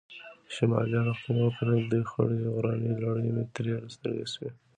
[0.53, 3.65] شمالي اړخ ته مې وکتل، دوې خړې غرنۍ لړۍ مې تر
[3.95, 4.49] سترګو شوې.